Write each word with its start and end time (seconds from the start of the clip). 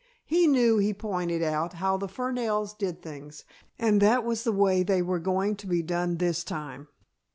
He 0.25 0.47
knew, 0.47 0.79
he 0.79 0.95
pointed 0.95 1.43
out, 1.43 1.73
how 1.73 1.95
the 1.95 2.07
Fernells 2.07 2.73
did 2.75 3.03
things, 3.03 3.43
and 3.77 4.01
that 4.01 4.23
was 4.23 4.43
the 4.43 4.51
way 4.51 4.81
they 4.81 5.03
were 5.03 5.19
going 5.19 5.55
to 5.57 5.67
be 5.67 5.83
done 5.83 6.17
this 6.17 6.43
time. 6.43 6.87